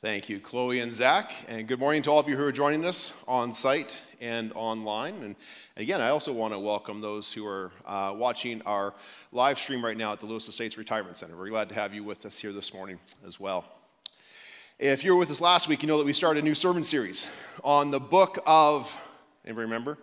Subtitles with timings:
[0.00, 1.32] Thank you, Chloe and Zach.
[1.48, 5.16] And good morning to all of you who are joining us on site and online.
[5.24, 5.34] And
[5.76, 8.94] again, I also want to welcome those who are uh, watching our
[9.32, 11.36] live stream right now at the Lewis Estates Retirement Center.
[11.36, 13.64] We're glad to have you with us here this morning as well.
[14.78, 16.84] If you were with us last week, you know that we started a new sermon
[16.84, 17.26] series
[17.64, 18.96] on the book of,
[19.44, 19.98] anybody remember?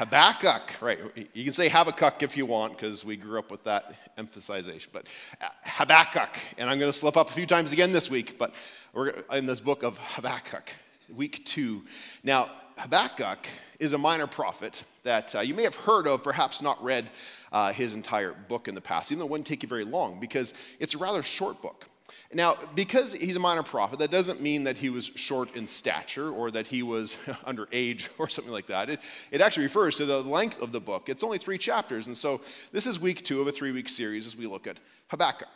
[0.00, 0.98] Habakkuk, right?
[1.34, 4.88] You can say Habakkuk if you want, because we grew up with that emphasization.
[4.94, 5.08] But
[5.42, 8.54] uh, Habakkuk, and I'm going to slip up a few times again this week, but
[8.94, 10.70] we're in this book of Habakkuk,
[11.14, 11.82] week two.
[12.24, 13.46] Now, Habakkuk
[13.78, 17.10] is a minor prophet that uh, you may have heard of, perhaps not read
[17.52, 20.18] uh, his entire book in the past, even though it wouldn't take you very long,
[20.18, 21.89] because it's a rather short book.
[22.32, 26.30] Now, because he's a minor prophet, that doesn't mean that he was short in stature
[26.30, 28.90] or that he was underage or something like that.
[28.90, 31.08] It, it actually refers to the length of the book.
[31.08, 32.40] It's only three chapters, and so
[32.72, 35.48] this is week two of a three week series as we look at Habakkuk,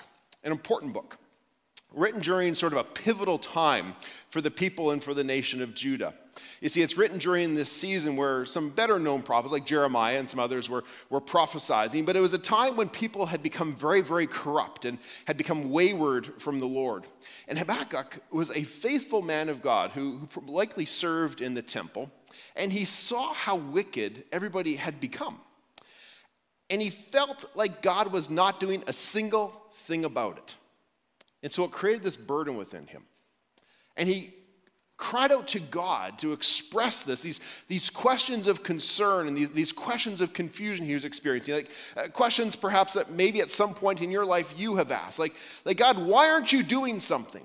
[0.43, 1.19] an important book
[1.93, 3.95] written during sort of a pivotal time
[4.29, 6.15] for the people and for the nation of Judah.
[6.61, 10.29] You see, it's written during this season where some better known prophets, like Jeremiah and
[10.29, 14.01] some others, were, were prophesying, but it was a time when people had become very,
[14.01, 17.07] very corrupt and had become wayward from the Lord.
[17.49, 22.11] And Habakkuk was a faithful man of God who, who likely served in the temple,
[22.57, 25.41] and he saw how wicked everybody had become.
[26.71, 30.55] And he felt like God was not doing a single thing about it.
[31.43, 33.05] And so it created this burden within him.
[33.97, 34.35] And he
[34.97, 39.73] cried out to God to express this, these, these questions of concern and these, these
[39.73, 41.55] questions of confusion he was experiencing.
[41.55, 45.19] Like uh, questions perhaps that maybe at some point in your life you have asked.
[45.19, 45.35] Like,
[45.65, 47.45] like God, why aren't you doing something?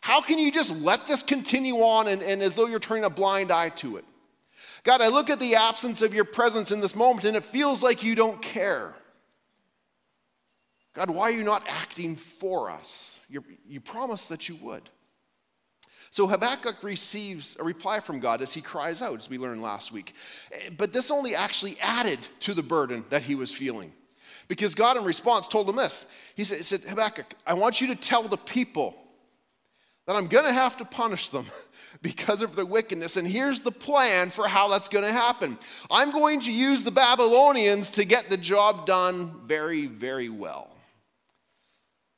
[0.00, 3.10] How can you just let this continue on and, and as though you're turning a
[3.10, 4.04] blind eye to it?
[4.84, 7.82] God, I look at the absence of your presence in this moment and it feels
[7.82, 8.94] like you don't care.
[10.94, 13.18] God, why are you not acting for us?
[13.28, 14.88] You're, you promised that you would.
[16.16, 19.92] So Habakkuk receives a reply from God as he cries out, as we learned last
[19.92, 20.14] week.
[20.50, 23.92] Eh, but this only actually added to the burden that he was feeling.
[24.48, 27.88] Because God, in response, told him this He said, he said Habakkuk, I want you
[27.88, 28.96] to tell the people
[30.06, 31.44] that I'm going to have to punish them
[32.00, 33.18] because of their wickedness.
[33.18, 35.58] And here's the plan for how that's going to happen
[35.90, 40.70] I'm going to use the Babylonians to get the job done very, very well.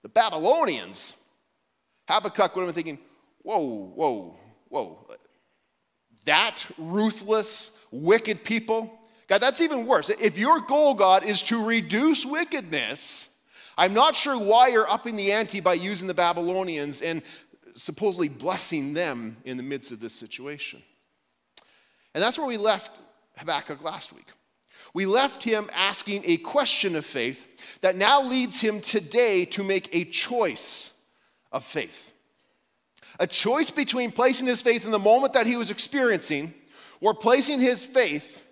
[0.05, 1.15] The Babylonians,
[2.09, 3.08] Habakkuk would have been thinking,
[3.49, 4.37] whoa, whoa,
[4.69, 5.07] whoa.
[6.27, 8.93] That ruthless, wicked people?
[9.27, 10.11] God, that's even worse.
[10.11, 13.29] If your goal, God, is to reduce wickedness,
[13.79, 17.23] I'm not sure why you're upping the ante by using the Babylonians and
[17.75, 20.83] supposedly blessing them in the midst of this situation.
[22.15, 22.91] And that's where we left
[23.39, 24.27] Habakkuk last week.
[24.93, 29.89] We left him asking a question of faith that now leads him today to make
[29.95, 30.91] a choice
[31.51, 32.13] of faith.
[33.19, 36.55] A choice between placing his faith in the moment that he was experiencing
[37.01, 38.45] or placing his faith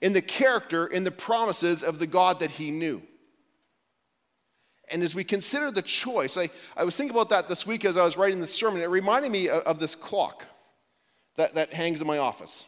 [0.00, 3.02] in the character, in the promises of the God that he knew.
[4.90, 7.96] And as we consider the choice, I, I was thinking about that this week as
[7.96, 8.82] I was writing the sermon.
[8.82, 10.44] It reminded me of, of this clock
[11.36, 12.66] that, that hangs in my office.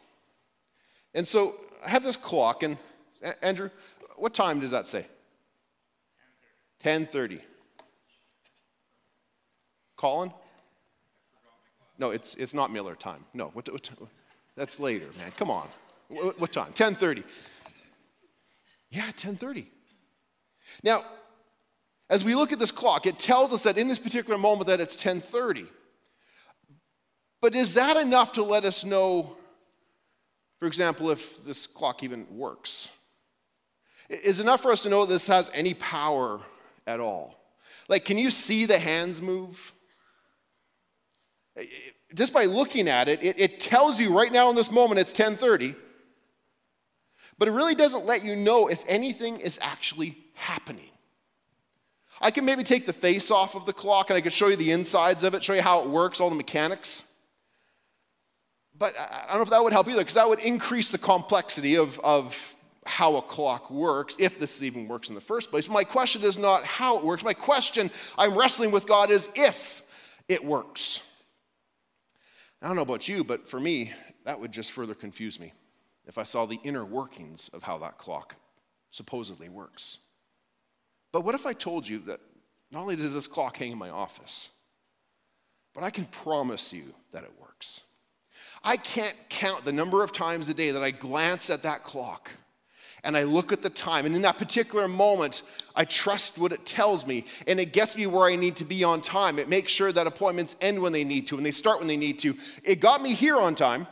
[1.13, 1.55] And so
[1.85, 2.77] I have this clock, and
[3.41, 3.69] Andrew,
[4.15, 5.05] what time does that say?
[6.83, 7.41] 10:30.
[9.95, 10.31] Colin?
[11.97, 13.25] No, it's, it's not Miller time.
[13.33, 13.89] No, what, what,
[14.55, 15.31] that's later, man.
[15.37, 15.67] Come on.
[16.09, 16.71] What, what time?
[16.73, 17.23] 10:30.
[18.89, 19.65] Yeah, 10:30.
[20.83, 21.05] Now,
[22.09, 24.79] as we look at this clock, it tells us that in this particular moment that
[24.79, 25.67] it's 10:30.
[27.41, 29.37] But is that enough to let us know,
[30.59, 32.89] for example, if this clock even works?
[34.09, 36.39] Is enough for us to know this has any power
[36.87, 37.35] at all?
[37.89, 39.73] Like, can you see the hands move?
[42.13, 45.11] Just by looking at it, it, it tells you right now in this moment it's
[45.11, 45.75] 1030,
[47.37, 50.91] but it really doesn't let you know if anything is actually happening.
[52.19, 54.55] I can maybe take the face off of the clock and I can show you
[54.55, 57.03] the insides of it, show you how it works, all the mechanics.
[58.77, 61.75] But I don't know if that would help either, because that would increase the complexity
[61.75, 62.55] of, of
[62.85, 65.67] how a clock works, if this even works in the first place.
[65.67, 67.23] My question is not how it works.
[67.23, 69.83] My question I'm wrestling with God is if
[70.27, 71.01] it works.
[72.61, 73.93] I don't know about you, but for me,
[74.25, 75.53] that would just further confuse me
[76.05, 78.35] if I saw the inner workings of how that clock
[78.89, 79.99] supposedly works.
[81.11, 82.19] But what if I told you that
[82.71, 84.49] not only does this clock hang in my office,
[85.73, 87.81] but I can promise you that it works?
[88.63, 92.31] I can't count the number of times a day that I glance at that clock
[93.03, 94.05] and I look at the time.
[94.05, 95.43] And in that particular moment,
[95.75, 97.25] I trust what it tells me.
[97.47, 99.39] And it gets me where I need to be on time.
[99.39, 101.97] It makes sure that appointments end when they need to and they start when they
[101.97, 102.35] need to.
[102.63, 103.87] It got me here on time.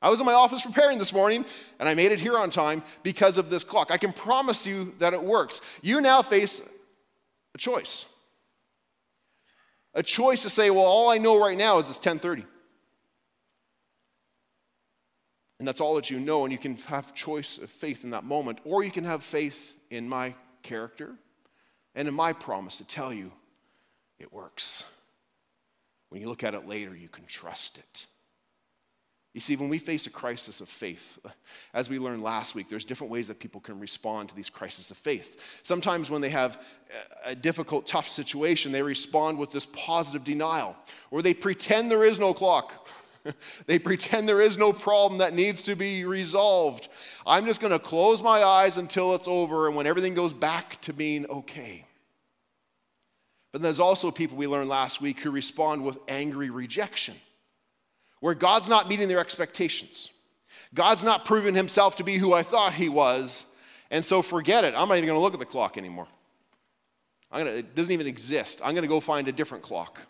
[0.00, 1.44] I was in my office preparing this morning
[1.80, 3.90] and I made it here on time because of this clock.
[3.90, 5.60] I can promise you that it works.
[5.82, 6.62] You now face
[7.54, 8.04] a choice.
[9.94, 12.44] A choice to say, well, all I know right now is it's 1030.
[15.58, 18.24] And that's all that you know, and you can have choice of faith in that
[18.24, 21.14] moment, or you can have faith in my character
[21.94, 23.32] and in my promise to tell you
[24.18, 24.84] it works.
[26.10, 28.06] When you look at it later, you can trust it.
[29.34, 31.18] You see, when we face a crisis of faith,
[31.74, 34.90] as we learned last week, there's different ways that people can respond to these crises
[34.90, 35.60] of faith.
[35.62, 36.60] Sometimes when they have
[37.24, 40.76] a difficult, tough situation, they respond with this positive denial,
[41.10, 42.88] or they pretend there is no clock.
[43.66, 46.88] they pretend there is no problem that needs to be resolved.
[47.26, 50.80] I'm just going to close my eyes until it's over and when everything goes back
[50.82, 51.84] to being okay.
[53.52, 57.14] But there's also people we learned last week who respond with angry rejection,
[58.20, 60.10] where God's not meeting their expectations.
[60.74, 63.46] God's not proving himself to be who I thought he was,
[63.90, 64.74] and so forget it.
[64.76, 66.06] I'm not even going to look at the clock anymore.
[67.32, 68.60] Gonna, it doesn't even exist.
[68.64, 70.00] I'm going to go find a different clock.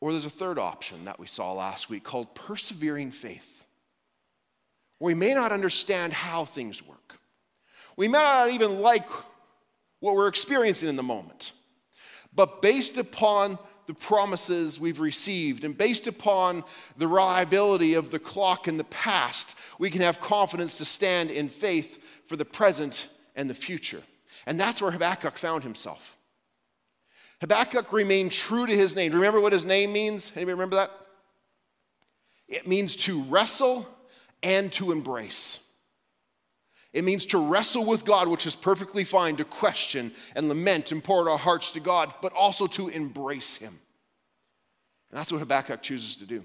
[0.00, 3.64] Or there's a third option that we saw last week called persevering faith,
[4.98, 7.18] where we may not understand how things work.
[7.96, 9.06] We may not even like
[10.00, 11.52] what we're experiencing in the moment.
[12.34, 16.64] But based upon the promises we've received and based upon
[16.96, 21.48] the reliability of the clock in the past, we can have confidence to stand in
[21.48, 24.02] faith for the present and the future.
[24.46, 26.15] And that's where Habakkuk found himself.
[27.40, 29.12] Habakkuk remained true to his name.
[29.12, 30.32] Remember what his name means?
[30.34, 30.90] Anybody remember that?
[32.48, 33.86] It means to wrestle
[34.42, 35.58] and to embrace.
[36.92, 41.04] It means to wrestle with God, which is perfectly fine, to question and lament and
[41.04, 43.78] pour out our hearts to God, but also to embrace Him.
[45.10, 46.44] And that's what Habakkuk chooses to do.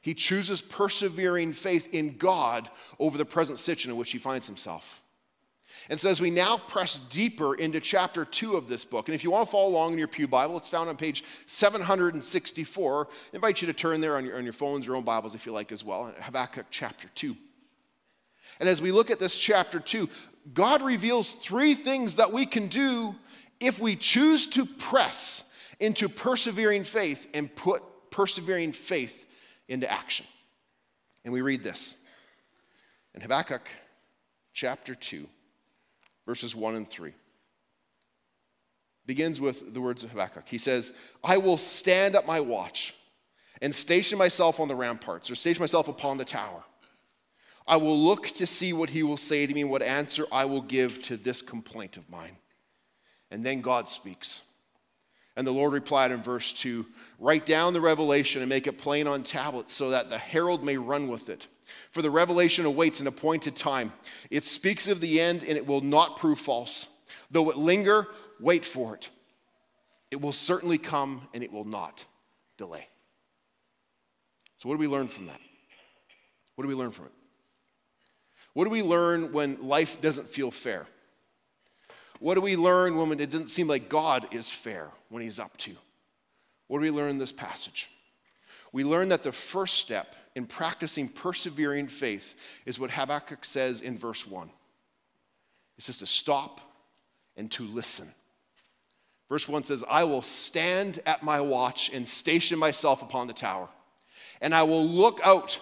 [0.00, 5.02] He chooses persevering faith in God over the present situation in which he finds himself.
[5.90, 9.24] And so, as we now press deeper into chapter two of this book, and if
[9.24, 13.08] you want to follow along in your Pew Bible, it's found on page 764.
[13.10, 15.46] I invite you to turn there on your, on your phones, your own Bibles, if
[15.46, 16.14] you like, as well.
[16.20, 17.36] Habakkuk chapter two.
[18.60, 20.08] And as we look at this chapter two,
[20.54, 23.16] God reveals three things that we can do
[23.58, 25.42] if we choose to press
[25.80, 27.82] into persevering faith and put
[28.12, 29.26] persevering faith
[29.68, 30.26] into action.
[31.24, 31.96] And we read this
[33.12, 33.68] in Habakkuk
[34.52, 35.26] chapter 2
[36.30, 37.12] verses 1 and 3.
[39.04, 40.44] Begins with the words of Habakkuk.
[40.48, 40.92] He says,
[41.24, 42.94] I will stand at my watch
[43.60, 46.62] and station myself on the ramparts, or station myself upon the tower.
[47.66, 50.62] I will look to see what he will say to me what answer I will
[50.62, 52.36] give to this complaint of mine.
[53.32, 54.42] And then God speaks.
[55.34, 56.86] And the Lord replied in verse 2
[57.18, 60.76] Write down the revelation and make it plain on tablets so that the herald may
[60.76, 61.48] run with it.
[61.90, 63.92] For the revelation awaits an appointed time.
[64.30, 66.86] It speaks of the end and it will not prove false.
[67.30, 68.06] Though it linger,
[68.38, 69.10] wait for it.
[70.10, 72.04] It will certainly come and it will not
[72.58, 72.88] delay.
[74.58, 75.40] So, what do we learn from that?
[76.54, 77.12] What do we learn from it?
[78.52, 80.86] What do we learn when life doesn't feel fair?
[82.18, 85.56] What do we learn when it doesn't seem like God is fair when He's up
[85.58, 85.74] to?
[86.66, 87.88] What do we learn in this passage?
[88.72, 93.98] We learn that the first step in practicing persevering faith is what Habakkuk says in
[93.98, 94.50] verse 1.
[95.78, 96.60] It says to stop
[97.36, 98.08] and to listen.
[99.28, 103.68] Verse 1 says, I will stand at my watch and station myself upon the tower,
[104.40, 105.60] and I will look out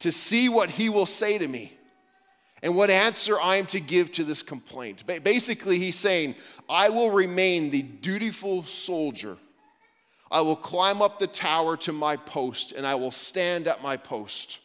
[0.00, 1.72] to see what he will say to me
[2.62, 5.04] and what answer I am to give to this complaint.
[5.22, 6.36] Basically, he's saying,
[6.68, 9.36] I will remain the dutiful soldier
[10.30, 13.96] I will climb up the tower to my post, and I will stand at my
[13.96, 14.60] post.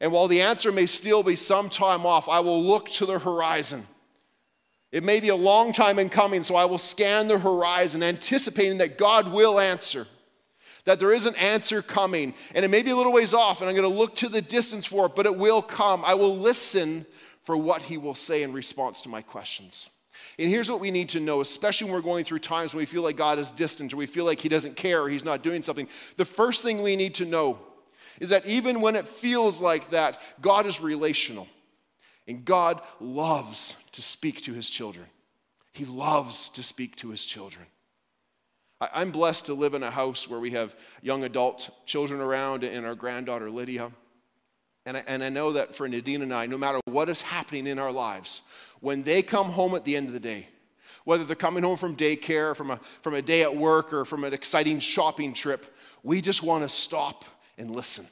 [0.00, 3.18] And while the answer may still be some time off, I will look to the
[3.18, 3.86] horizon.
[4.92, 8.78] It may be a long time in coming, so I will scan the horizon, anticipating
[8.78, 10.06] that God will answer,
[10.84, 12.34] that there is an answer coming.
[12.54, 14.42] And it may be a little ways off, and I'm going to look to the
[14.42, 16.04] distance for it, but it will come.
[16.04, 17.04] I will listen
[17.42, 19.88] for what He will say in response to my questions.
[20.38, 22.86] And here's what we need to know, especially when we're going through times when we
[22.86, 25.42] feel like God is distant or we feel like He doesn't care or He's not
[25.42, 25.88] doing something.
[26.16, 27.58] The first thing we need to know
[28.20, 31.48] is that even when it feels like that, God is relational.
[32.28, 35.06] And God loves to speak to His children.
[35.72, 37.66] He loves to speak to His children.
[38.80, 42.86] I'm blessed to live in a house where we have young adult children around and
[42.86, 43.92] our granddaughter Lydia.
[44.86, 47.66] And I, and I know that for Nadine and I, no matter what is happening
[47.66, 48.42] in our lives,
[48.80, 50.48] when they come home at the end of the day,
[51.04, 54.24] whether they're coming home from daycare, from a, from a day at work, or from
[54.24, 55.66] an exciting shopping trip,
[56.02, 57.24] we just want to stop
[57.58, 58.06] and listen.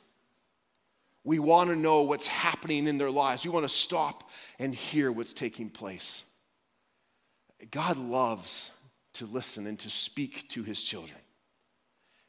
[1.25, 3.44] We want to know what's happening in their lives.
[3.44, 6.25] We want to stop and hear what's taking place.
[7.70, 8.70] God loves
[9.14, 11.18] to listen and to speak to his children.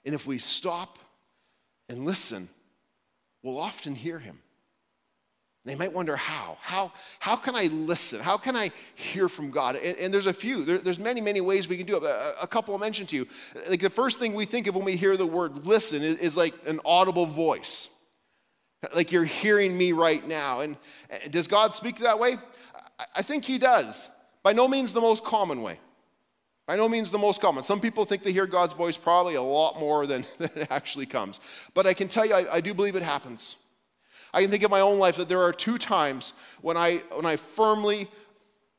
[0.04, 0.98] And if we stop
[1.88, 2.50] and listen,
[3.44, 4.40] we'll often hear him.
[5.66, 6.58] They might wonder how.
[6.62, 8.22] How, how can I listen?
[8.22, 9.76] How can I hear from God?
[9.76, 10.64] And, and there's a few.
[10.64, 12.04] There, there's many, many ways we can do it.
[12.04, 13.28] A, a, couple I'll mention to you.
[13.70, 16.38] Like the first thing we think of when we hear the word listen is, is
[16.38, 17.90] like an audible voice.
[18.96, 20.62] Like you're hearing me right now.
[20.62, 20.78] And
[21.30, 22.38] does God speak that way?
[23.14, 24.10] I think He does.
[24.42, 25.80] By no means the most common way.
[26.70, 27.64] By no means the most common.
[27.64, 31.08] Some people think they hear God's voice probably a lot more than, than it actually
[31.08, 31.40] comes.
[31.74, 33.56] But I can tell you, I, I do believe it happens.
[34.36, 37.26] I can think of my own life that there are two times when I, when
[37.26, 38.08] I firmly,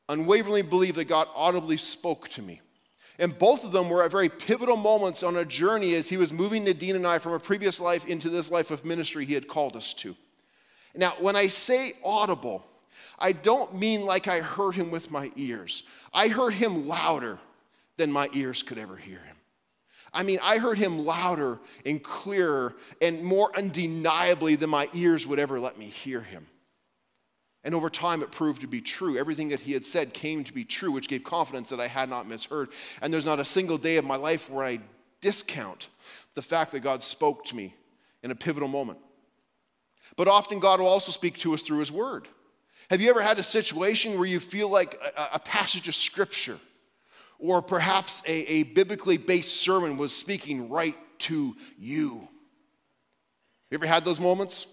[0.07, 2.61] unwaveringly believe that God audibly spoke to me.
[3.19, 6.31] And both of them were at very pivotal moments on a journey as he was
[6.31, 9.49] moving Nadine and I from a previous life into this life of ministry he had
[9.49, 10.15] called us to.
[10.95, 12.65] Now, when I say audible,
[13.19, 15.83] I don't mean like I heard him with my ears.
[16.13, 17.37] I heard him louder
[17.97, 19.35] than my ears could ever hear him.
[20.13, 25.39] I mean, I heard him louder and clearer and more undeniably than my ears would
[25.39, 26.47] ever let me hear him.
[27.63, 29.17] And over time, it proved to be true.
[29.17, 32.09] Everything that he had said came to be true, which gave confidence that I had
[32.09, 32.69] not misheard.
[33.01, 34.79] And there's not a single day of my life where I
[35.21, 35.89] discount
[36.33, 37.75] the fact that God spoke to me
[38.23, 38.97] in a pivotal moment.
[40.17, 42.27] But often, God will also speak to us through his word.
[42.89, 46.59] Have you ever had a situation where you feel like a, a passage of scripture
[47.41, 52.27] or perhaps a, a biblically based sermon was speaking right to you?
[53.69, 54.65] You ever had those moments?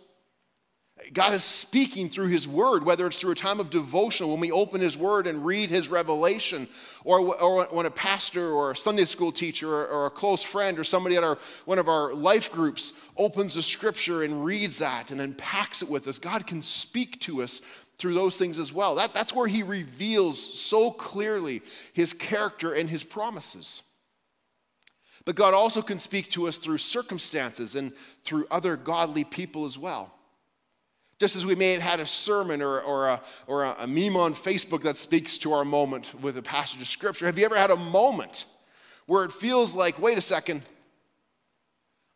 [1.12, 4.50] God is speaking through His Word, whether it's through a time of devotion when we
[4.50, 6.68] open His Word and read His revelation,
[7.04, 10.78] or, or when a pastor or a Sunday school teacher or, or, a close friend
[10.78, 15.10] or somebody at our, one of our life groups opens the Scripture and reads that
[15.10, 16.18] and unpacks it with us.
[16.18, 17.62] God can speak to us
[17.98, 18.94] through those things as well.
[18.94, 21.62] That, that's where He reveals so clearly
[21.92, 23.82] His character and His promises.
[25.24, 29.78] But God also can speak to us through circumstances and through other godly people as
[29.78, 30.14] well.
[31.18, 34.34] Just as we may have had a sermon or, or, a, or a, meme on
[34.34, 37.72] Facebook that speaks to our moment with a passage of scripture, have you ever had
[37.72, 38.44] a moment
[39.06, 40.62] where it feels like, wait a second,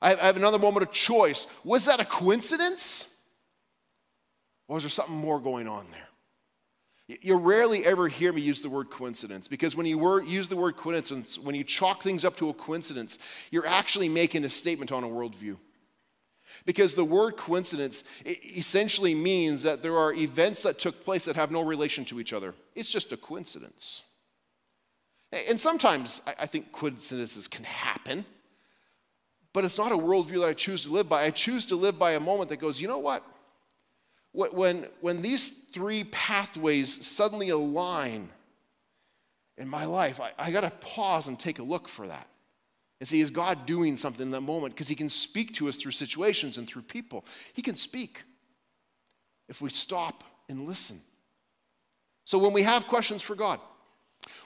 [0.00, 1.48] I have, I have another moment of choice?
[1.64, 3.11] Was that a coincidence?
[4.72, 7.18] Or was there something more going on there?
[7.20, 10.78] You rarely ever hear me use the word coincidence because when you use the word
[10.78, 13.18] coincidence, when you chalk things up to a coincidence,
[13.50, 15.58] you're actually making a statement on a worldview.
[16.64, 21.50] Because the word coincidence essentially means that there are events that took place that have
[21.50, 22.54] no relation to each other.
[22.74, 24.00] It's just a coincidence.
[25.50, 28.24] And sometimes I think coincidences can happen,
[29.52, 31.24] but it's not a worldview that I choose to live by.
[31.24, 33.22] I choose to live by a moment that goes, you know what?
[34.32, 38.30] When, when these three pathways suddenly align
[39.58, 42.26] in my life, I, I got to pause and take a look for that
[42.98, 44.74] and see, is God doing something in that moment?
[44.74, 47.24] Because He can speak to us through situations and through people.
[47.52, 48.22] He can speak
[49.48, 51.00] if we stop and listen.
[52.24, 53.60] So when we have questions for God,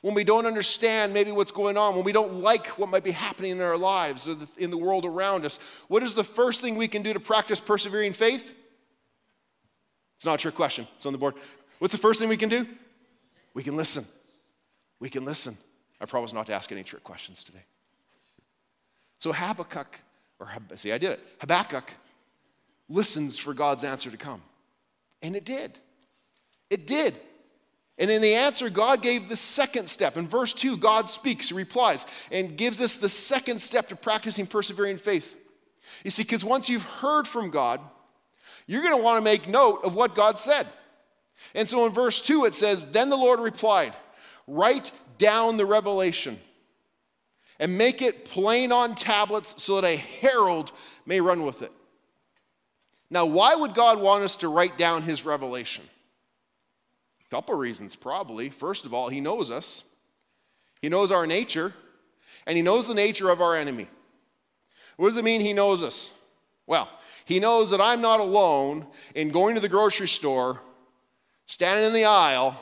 [0.00, 3.11] when we don't understand maybe what's going on, when we don't like what might be
[3.11, 6.76] happening in our lives or in the world around us, what is the first thing
[6.76, 8.55] we can do to practice persevering faith?
[10.17, 11.35] It's not a trick question, it's on the board.
[11.79, 12.67] What's the first thing we can do?
[13.55, 14.07] We can listen.
[14.99, 15.57] We can listen.
[16.01, 17.65] I promise not to ask any trick questions today.
[19.19, 20.01] So Habakkuk,
[20.39, 21.21] or see, I did it.
[21.41, 21.91] Habakkuk
[22.89, 24.43] listens for God's answer to come.
[25.23, 25.79] And it did.
[26.71, 27.19] It did.
[27.99, 30.17] And in the answer, God gave the second step.
[30.17, 34.47] In verse 2, God speaks, He replies, and gives us the second step to practicing
[34.47, 35.37] persevering faith.
[36.05, 37.81] You see, because once you've heard from God,
[38.67, 40.67] you're going to want to make note of what God said.
[41.55, 43.95] And so in verse 2, it says, Then the Lord replied,
[44.47, 46.39] Write down the revelation
[47.59, 50.73] and make it plain on tablets so that a herald
[51.05, 51.73] may run with it.
[53.09, 55.85] Now, why would God want us to write down his revelation?
[57.27, 58.51] A couple reasons, probably.
[58.51, 59.85] First of all, he knows us,
[60.83, 61.73] he knows our nature,
[62.47, 63.89] and he knows the nature of our enemy.
[64.97, 66.11] What does it mean he knows us?
[66.67, 66.89] Well,
[67.26, 70.62] he knows that I'm not alone in going to the grocery store,
[71.45, 72.59] standing in the aisle.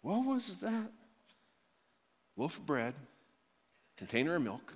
[0.00, 0.90] What was that?
[2.38, 2.94] loaf of bread,
[3.98, 4.74] container of milk.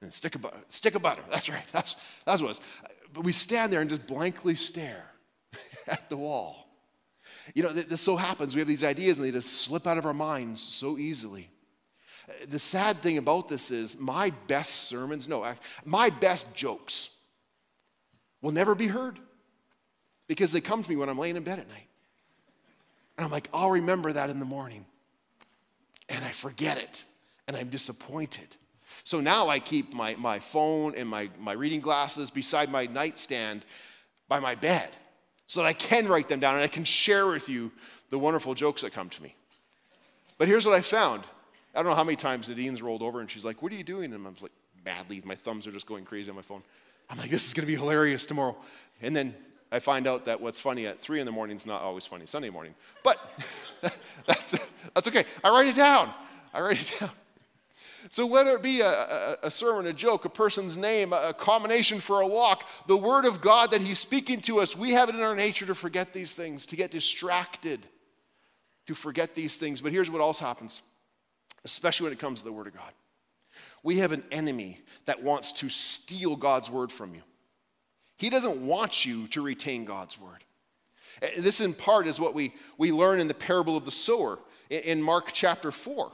[0.00, 1.22] And stick of butter, stick of butter.
[1.28, 1.66] That's right.
[1.72, 2.60] That's, that's what it was.
[3.12, 5.10] But we stand there and just blankly stare
[5.88, 6.68] at the wall.
[7.54, 8.54] You know, this so happens.
[8.54, 11.50] We have these ideas and they just slip out of our minds so easily.
[12.48, 15.46] The sad thing about this is my best sermons, no,
[15.84, 17.10] my best jokes
[18.42, 19.18] will never be heard
[20.26, 21.88] because they come to me when I'm laying in bed at night.
[23.16, 24.86] And I'm like, I'll remember that in the morning.
[26.08, 27.04] And I forget it.
[27.48, 28.56] And I'm disappointed.
[29.04, 33.64] So now I keep my, my phone and my, my reading glasses beside my nightstand
[34.28, 34.90] by my bed
[35.46, 37.72] so that I can write them down and I can share with you
[38.10, 39.34] the wonderful jokes that come to me.
[40.36, 41.24] But here's what I found.
[41.78, 43.84] I don't know how many times Nadine's rolled over and she's like, What are you
[43.84, 44.12] doing?
[44.12, 44.50] And I'm like,
[44.82, 45.22] Badly.
[45.24, 46.62] My thumbs are just going crazy on my phone.
[47.08, 48.56] I'm like, This is going to be hilarious tomorrow.
[49.00, 49.32] And then
[49.70, 52.26] I find out that what's funny at three in the morning is not always funny
[52.26, 52.74] Sunday morning.
[53.04, 53.20] But
[54.26, 54.58] that's,
[54.92, 55.24] that's okay.
[55.44, 56.12] I write it down.
[56.52, 57.10] I write it down.
[58.10, 62.00] So, whether it be a, a, a, sermon, a joke, a person's name, a combination
[62.00, 65.14] for a walk, the Word of God that He's speaking to us, we have it
[65.14, 67.86] in our nature to forget these things, to get distracted,
[68.86, 69.80] to forget these things.
[69.80, 70.82] But here's what else happens,
[71.64, 72.92] especially when it comes to the Word of God
[73.82, 77.22] we have an enemy that wants to steal God's Word from you.
[78.16, 80.44] He doesn't want you to retain God's Word.
[81.22, 84.38] Eh, this, in part, is what we, we learn in the parable of the sower
[84.70, 86.12] in Mark chapter 4.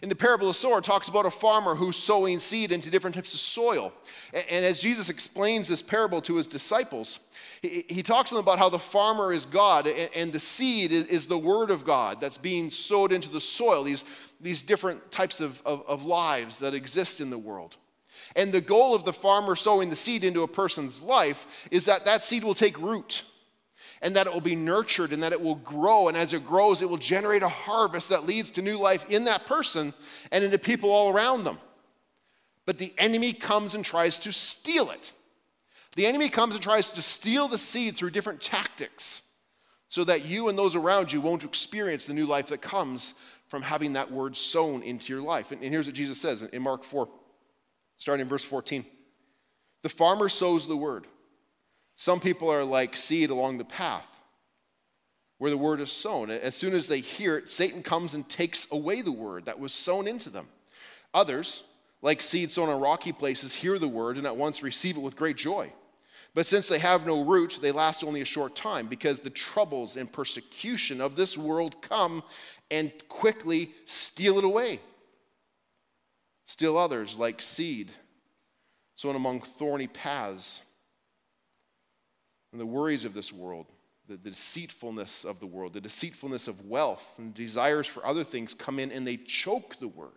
[0.00, 3.34] In the parable of sower, talks about a farmer who's sowing seed into different types
[3.34, 3.92] of soil.
[4.32, 7.20] And as Jesus explains this parable to his disciples,
[7.60, 11.38] he talks to them about how the farmer is God and the seed is the
[11.38, 14.04] word of God that's being sowed into the soil, these,
[14.40, 17.76] these different types of, of, of lives that exist in the world.
[18.36, 22.04] And the goal of the farmer sowing the seed into a person's life is that
[22.04, 23.24] that seed will take root
[24.02, 26.08] and that it will be nurtured and that it will grow.
[26.08, 29.24] And as it grows, it will generate a harvest that leads to new life in
[29.24, 29.94] that person
[30.32, 31.58] and into people all around them.
[32.66, 35.12] But the enemy comes and tries to steal it.
[35.94, 39.22] The enemy comes and tries to steal the seed through different tactics
[39.88, 43.14] so that you and those around you won't experience the new life that comes
[43.48, 45.52] from having that word sown into your life.
[45.52, 47.08] And, here's what Jesus says in Mark 4,
[47.98, 48.86] starting in verse 14
[49.82, 51.06] The farmer sows the word.
[52.02, 54.08] Some people are like seed along the path
[55.38, 56.32] where the word is sown.
[56.32, 59.72] As soon as they hear it, Satan comes and takes away the word that was
[59.72, 60.48] sown into them.
[61.14, 61.62] Others,
[62.00, 65.14] like seed sown on rocky places, hear the word and at once receive it with
[65.14, 65.72] great joy.
[66.34, 69.94] But since they have no root, they last only a short time because the troubles
[69.94, 72.24] and persecution of this world come
[72.68, 74.80] and quickly steal it away.
[76.46, 77.92] Still others, like seed
[78.96, 80.62] sown among thorny paths,
[82.52, 83.66] and the worries of this world,
[84.06, 88.54] the, the, deceitfulness of the world, the deceitfulness of wealth, and desires for other things
[88.54, 90.10] come in and they choke the word,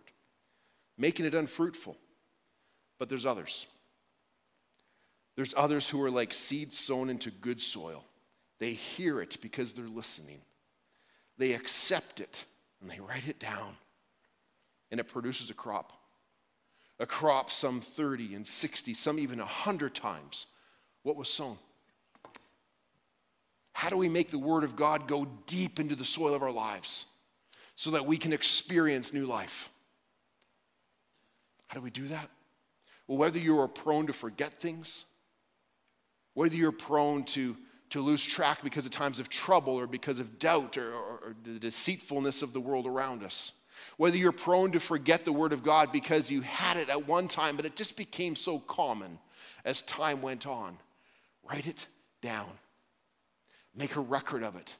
[0.98, 1.96] making it unfruitful.
[2.98, 3.66] But there's others.
[5.36, 8.04] There's others who are like seeds sown into good soil.
[8.58, 10.40] They hear it because they're listening.
[11.38, 12.46] They accept it
[12.80, 13.76] and they write it down.
[14.90, 15.92] And it produces a crop.
[16.98, 20.46] A crop some 30 and 60, some even 100 times
[21.02, 21.58] what was sown.
[23.76, 26.50] How do we make the Word of God go deep into the soil of our
[26.50, 27.04] lives
[27.74, 29.68] so that we can experience new life?
[31.66, 32.30] How do we do that?
[33.06, 35.04] Well, whether you are prone to forget things,
[36.32, 37.54] whether you're prone to,
[37.90, 41.36] to lose track because of times of trouble or because of doubt or, or, or
[41.44, 43.52] the deceitfulness of the world around us,
[43.98, 47.28] whether you're prone to forget the Word of God because you had it at one
[47.28, 49.18] time, but it just became so common
[49.66, 50.78] as time went on,
[51.46, 51.88] write it
[52.22, 52.52] down.
[53.76, 54.74] Make a record of it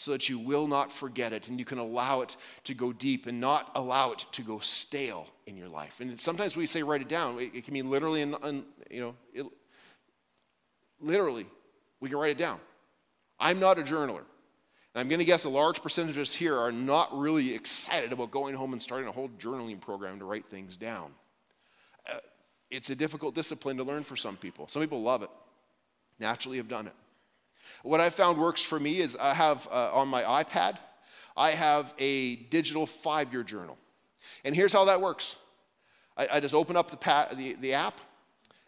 [0.00, 3.26] so that you will not forget it and you can allow it to go deep
[3.26, 6.00] and not allow it to go stale in your life.
[6.00, 7.38] And sometimes we say write it down.
[7.38, 9.44] It, can mean literally, and you know, it,
[11.00, 11.46] literally,
[12.00, 12.58] we can write it down.
[13.38, 14.22] I'm not a journaler.
[14.94, 18.10] And I'm going to guess a large percentage of us here are not really excited
[18.10, 21.12] about going home and starting a whole journaling program to write things down.
[22.10, 22.20] Uh,
[22.70, 24.66] it's a difficult discipline to learn for some people.
[24.68, 25.30] Some people love it,
[26.18, 26.94] naturally have done it.
[27.82, 30.78] What I found works for me is I have uh, on my iPad,
[31.36, 33.78] I have a digital five year journal.
[34.44, 35.36] And here's how that works
[36.16, 38.00] I, I just open up the, pa- the, the app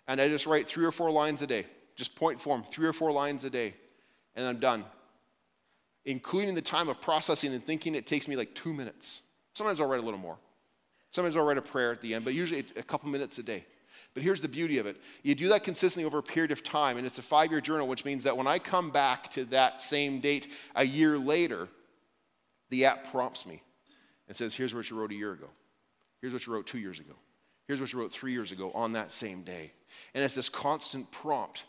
[0.09, 2.93] and I just write three or four lines a day, just point form, three or
[2.93, 3.75] four lines a day,
[4.35, 4.85] and I'm done.
[6.05, 9.23] Including the time of processing and thinking, it takes me like two minutes.
[9.55, 10.37] Sometimes I'll write a little more.
[11.13, 13.65] Sometimes I'll write a prayer at the end, but usually a couple minutes a day.
[14.15, 16.99] But here's the beauty of it you do that consistently over a period of time,
[16.99, 19.81] and it's a five year journal, which means that when I come back to that
[19.81, 21.69] same date a year later,
[22.71, 23.63] the app prompts me
[24.29, 25.49] and says, Here's what you wrote a year ago.
[26.21, 27.15] Here's what you wrote two years ago.
[27.67, 29.73] Here's what you wrote three years ago on that same day.
[30.15, 31.65] And it's this constant prompt.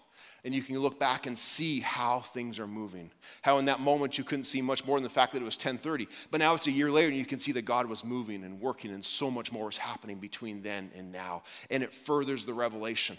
[0.45, 3.12] And you can look back and see how things are moving.
[3.41, 5.56] How in that moment you couldn't see much more than the fact that it was
[5.56, 6.08] 1030.
[6.32, 8.60] But now it's a year later and you can see that God was moving and
[8.60, 11.43] working and so much more is happening between then and now.
[11.71, 13.17] And it furthers the revelation.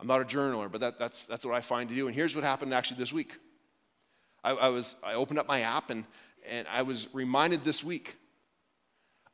[0.00, 2.06] I'm not a journaler, but that, that's, that's what I find to do.
[2.06, 3.34] And here's what happened actually this week.
[4.44, 6.04] I, I, was, I opened up my app and,
[6.48, 8.16] and I was reminded this week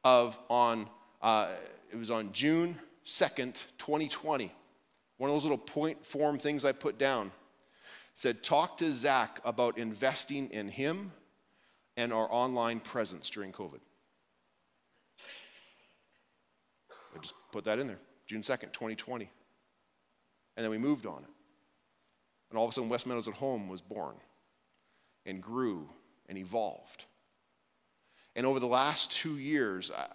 [0.05, 0.89] of on,
[1.23, 1.49] uh,
[1.93, 4.53] it was on June 2nd, 2020.
[5.19, 7.31] One of those little point form things I put down
[8.15, 11.13] said, Talk to Zach about investing in him
[11.97, 13.81] and our online presence during COVID.
[17.15, 19.31] I just put that in there, June 2nd, 2020.
[20.57, 21.31] And then we moved on it.
[22.51, 24.15] And all of a sudden, West Meadows at Home was born
[25.27, 25.89] and grew
[26.29, 27.05] and evolved.
[28.37, 30.07] And over the last two years, I,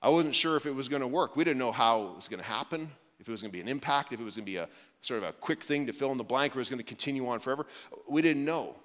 [0.00, 1.36] I wasn't sure if it was going to work.
[1.36, 3.60] We didn't know how it was going to happen, if it was going to be
[3.60, 4.68] an impact, if it was going to be a
[5.02, 6.84] sort of a quick thing to fill in the blank, or it was going to
[6.84, 7.66] continue on forever.
[8.08, 8.76] We didn't know.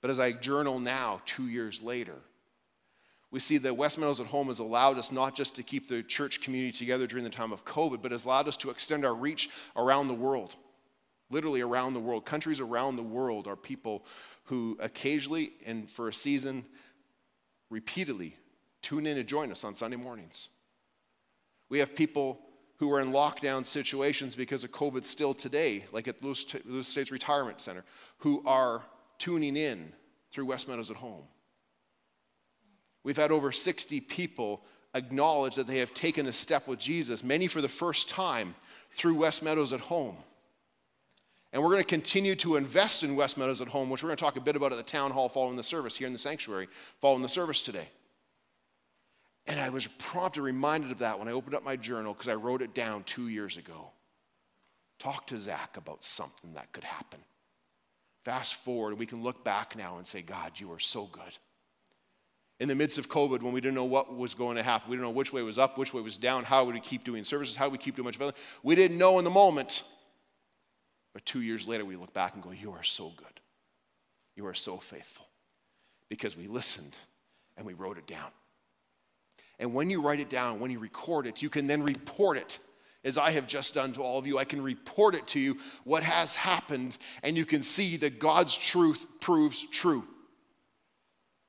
[0.00, 2.16] But as I journal now, two years later,
[3.30, 6.02] we see that West Meadows at Home has allowed us not just to keep the
[6.02, 9.14] church community together during the time of COVID, but has allowed us to extend our
[9.14, 10.54] reach around the world.
[11.30, 12.24] Literally around the world.
[12.24, 14.04] Countries around the world are people
[14.44, 16.64] who occasionally and for a season
[17.68, 18.36] repeatedly
[18.80, 20.48] tune in to join us on Sunday mornings.
[21.68, 22.38] We have people
[22.78, 27.60] who are in lockdown situations because of COVID still today, like at Lewis, Estates Retirement
[27.60, 27.84] Center,
[28.18, 28.82] who are
[29.18, 29.92] tuning in
[30.30, 31.24] through West Meadows at Home.
[33.02, 34.62] We've had over 60 people
[34.94, 38.54] acknowledge that they have taken a step with Jesus, many for the first time
[38.90, 40.16] through West Meadows at Home.
[41.52, 44.16] And we're going to continue to invest in West Meadows at Home, which we're going
[44.16, 46.18] to talk a bit about at the town hall following the service here in the
[46.18, 46.68] sanctuary,
[47.00, 47.88] following the service today.
[49.46, 52.34] And I was prompted, reminded of that when I opened up my journal because I
[52.34, 53.90] wrote it down two years ago.
[54.98, 57.20] Talk to Zach about something that could happen.
[58.24, 61.38] Fast forward, and we can look back now and say, God, you are so good.
[62.58, 64.96] In the midst of COVID, when we didn't know what was going to happen, we
[64.96, 67.22] didn't know which way was up, which way was down, how would we keep doing
[67.22, 69.84] services, how would we keep doing much of We didn't know in the moment.
[71.12, 73.40] But two years later, we look back and go, You are so good.
[74.34, 75.26] You are so faithful.
[76.08, 76.96] Because we listened
[77.56, 78.30] and we wrote it down.
[79.58, 82.58] And when you write it down, when you record it, you can then report it,
[83.04, 84.36] as I have just done to all of you.
[84.38, 88.56] I can report it to you what has happened, and you can see that God's
[88.56, 90.04] truth proves true.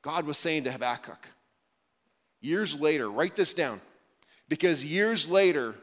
[0.03, 1.27] God was saying to Habakkuk,
[2.39, 3.81] years later, write this down,
[4.47, 5.75] because years later,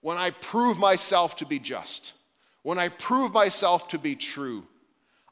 [0.00, 2.14] when I prove myself to be just,
[2.62, 4.64] when I prove myself to be true,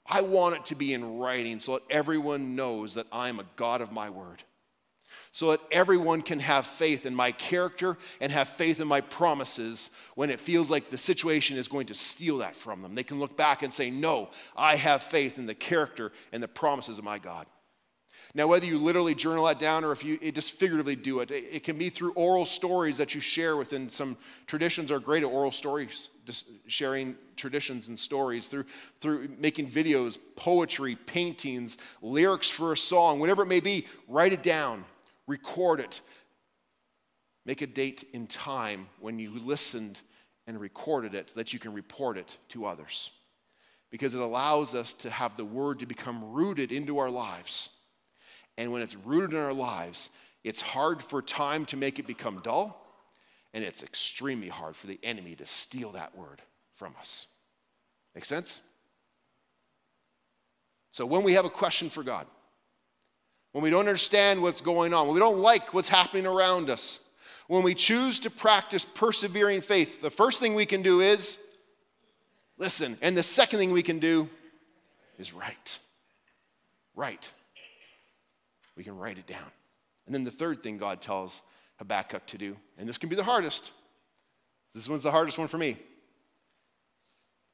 [0.07, 3.47] I want it to be in writing so that everyone knows that I am a
[3.57, 4.43] God of my word
[5.35, 9.91] so that everyone can have faith in my character and have faith in my promises
[10.15, 12.95] when it feels like the situation is going to steal that from them.
[12.95, 16.47] They can look back and say, No, I have faith in the character and the
[16.47, 17.47] promises of my God.
[18.33, 21.65] Now, whether you literally journal that down or if you just figuratively do it, it,
[21.65, 24.17] can be through oral stories that you share within some
[24.47, 28.67] traditions are great at oral stories, just sharing traditions and stories, through,
[29.01, 34.43] through making videos, poetry, paintings, lyrics for a song, whatever it may be, write it
[34.45, 34.85] down
[35.27, 36.01] record it.
[37.47, 40.01] Make a date in time when you listened
[40.47, 43.11] and recorded it that you can report it to others.
[43.91, 47.71] Because it allows us to have the word to become rooted into our lives.
[48.59, 50.11] And when it's rooted in our lives,
[50.43, 52.81] it's hard for time to make it become dull,
[53.55, 56.43] and it's extremely hard for the enemy to steal that word
[56.75, 57.27] from us.
[58.15, 58.61] Make sense?
[60.91, 62.27] So when we have a question for God,
[63.55, 66.99] when we don't understand what's going on, when we don't like what's happening around us,
[67.47, 71.39] when we choose to practice persevering faith, the first thing we can do is
[72.59, 72.99] listen.
[73.01, 74.29] And the second thing we can do
[75.21, 75.79] is write.
[76.97, 77.33] Write.
[78.75, 79.53] We can write it down.
[80.07, 81.41] And then the third thing God tells
[81.79, 83.71] Habakkuk to do, and this can be the hardest.
[84.75, 85.77] This one's the hardest one for me.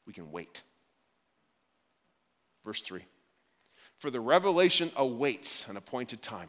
[0.06, 0.62] We can wait.
[2.64, 3.02] Verse 3
[4.00, 6.48] for the revelation awaits an appointed time.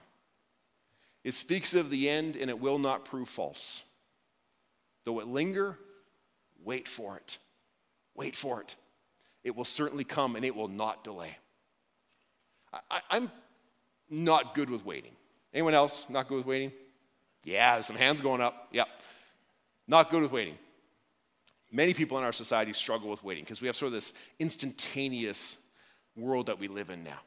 [1.23, 3.83] It speaks of the end and it will not prove false.
[5.03, 5.77] Though it linger,
[6.63, 7.37] wait for it.
[8.15, 8.77] Wait for it.
[9.43, 11.37] It will certainly come and it will not delay.
[12.89, 13.29] I, am
[14.09, 15.11] not good with waiting.
[15.53, 16.71] Anyone else not good with waiting?
[17.43, 18.69] Yeah, some hands going up.
[18.71, 18.87] Yep.
[19.89, 20.57] Not good with waiting.
[21.69, 25.57] Many people in our society struggle with waiting because we have sort of this instantaneous
[26.15, 27.19] world that we live in now.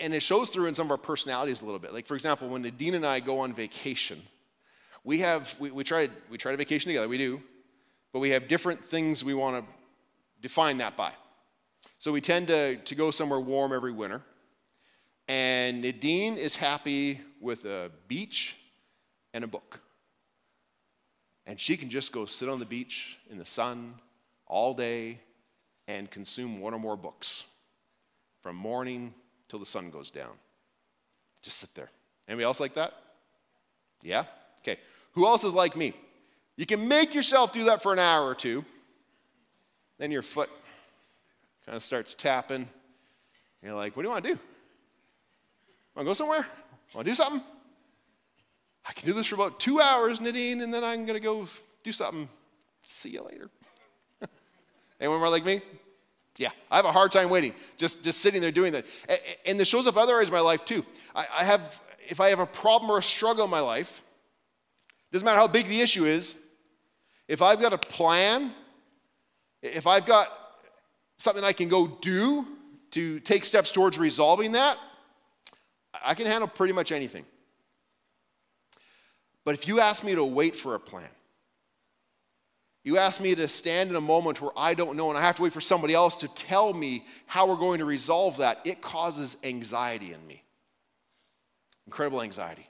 [0.00, 1.94] And it shows through in some of our personalities a little bit.
[1.94, 4.20] Like, for example, when Nadine and I go on vacation,
[5.04, 7.40] we have, we, we, try, we try to vacation together, we do,
[8.12, 9.72] but we have different things we want to
[10.42, 11.12] define that by.
[11.98, 14.22] So we tend to, to go somewhere warm every winter.
[15.26, 18.56] And Nadine is happy with a beach
[19.34, 19.80] and a book.
[21.46, 23.94] And she can just go sit on the beach in the sun
[24.46, 25.20] all day
[25.86, 27.44] and consume one or more books
[28.42, 29.14] from morning
[29.48, 30.32] till the sun goes down.
[31.42, 31.90] Just sit there.
[32.26, 32.94] Anybody else like that?
[34.02, 34.24] Yeah?
[34.60, 34.78] Okay.
[35.12, 35.94] Who else is like me?
[36.56, 38.64] You can make yourself do that for an hour or two,
[39.98, 40.50] then your foot
[41.64, 42.68] kind of starts tapping.
[43.62, 44.38] You're like, what do you want to do?
[45.94, 46.46] Want to go somewhere?
[46.94, 47.42] Want to do something?
[48.86, 51.46] I can do this for about two hours, Nadine, and then I'm going to go
[51.82, 52.28] do something.
[52.86, 53.50] See you later.
[55.00, 55.60] Anyone more like me?
[56.38, 58.86] Yeah, I have a hard time waiting, just, just sitting there doing that.
[59.44, 60.86] And this shows up other areas of my life too.
[61.14, 64.04] I, I have, if I have a problem or a struggle in my life,
[65.10, 66.36] doesn't matter how big the issue is,
[67.26, 68.52] if I've got a plan,
[69.62, 70.28] if I've got
[71.16, 72.46] something I can go do
[72.92, 74.78] to take steps towards resolving that,
[76.04, 77.24] I can handle pretty much anything.
[79.44, 81.08] But if you ask me to wait for a plan,
[82.88, 85.34] you ask me to stand in a moment where I don't know and I have
[85.34, 88.80] to wait for somebody else to tell me how we're going to resolve that, it
[88.80, 90.42] causes anxiety in me.
[91.86, 92.66] Incredible anxiety.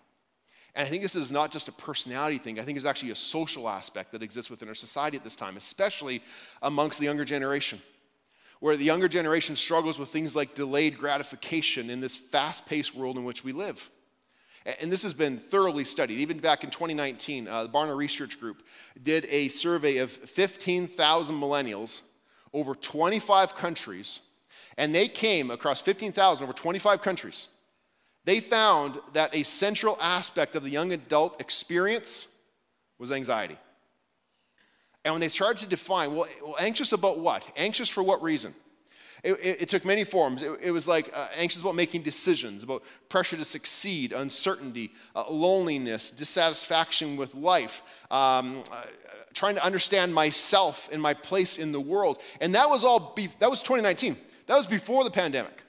[0.74, 3.14] And I think this is not just a personality thing, I think there's actually a
[3.14, 6.20] social aspect that exists within our society at this time, especially
[6.62, 7.80] amongst the younger generation,
[8.58, 13.16] where the younger generation struggles with things like delayed gratification in this fast paced world
[13.18, 13.88] in which we live.
[14.80, 16.18] And this has been thoroughly studied.
[16.18, 18.62] Even back in 2019, uh, the Barna Research Group
[19.02, 22.02] did a survey of 15,000 millennials
[22.52, 24.20] over 25 countries,
[24.76, 27.48] and they came across 15,000 over 25 countries.
[28.24, 32.26] They found that a central aspect of the young adult experience
[32.98, 33.56] was anxiety.
[35.04, 37.48] And when they started to define, well, well anxious about what?
[37.56, 38.54] Anxious for what reason?
[39.22, 40.42] It, it, it took many forms.
[40.42, 45.24] It, it was like uh, anxious about making decisions, about pressure to succeed, uncertainty, uh,
[45.28, 48.84] loneliness, dissatisfaction with life, um, uh,
[49.34, 52.20] trying to understand myself and my place in the world.
[52.40, 54.16] And that was all, be- that was 2019.
[54.46, 55.62] That was before the pandemic.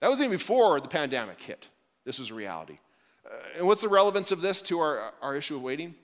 [0.00, 1.68] That was even before the pandemic hit.
[2.04, 2.78] This was reality.
[3.24, 5.94] Uh, and what's the relevance of this to our, our issue of waiting?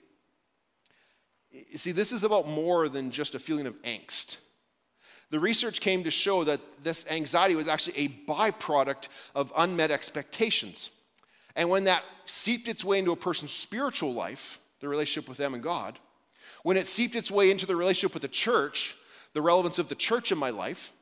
[1.51, 4.37] You see, this is about more than just a feeling of angst.
[5.33, 10.91] The research came to show that this anxiety was actually a byproduct of unmet expectations.
[11.55, 15.55] And when that seeped its way into a person's spiritual life, the relationship with them
[15.55, 15.97] and God,
[16.61, 18.95] when it seeped its way into the relationship with the church,
[19.33, 20.93] the relevance of the church in my life,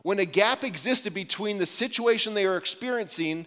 [0.00, 3.46] when a gap existed between the situation they were experiencing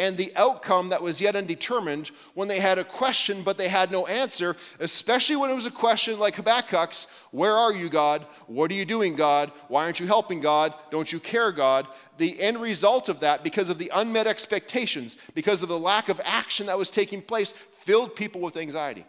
[0.00, 3.92] and the outcome that was yet undetermined when they had a question but they had
[3.92, 8.26] no answer, especially when it was a question like Habakkuk's Where are you, God?
[8.46, 9.52] What are you doing, God?
[9.68, 10.72] Why aren't you helping, God?
[10.90, 11.86] Don't you care, God?
[12.16, 16.20] The end result of that, because of the unmet expectations, because of the lack of
[16.24, 19.04] action that was taking place, filled people with anxiety.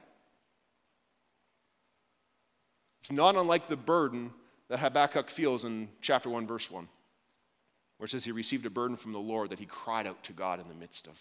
[3.00, 4.32] It's not unlike the burden
[4.68, 6.88] that Habakkuk feels in chapter 1, verse 1
[8.02, 10.34] where it says he received a burden from the Lord that he cried out to
[10.34, 11.20] God in the midst of.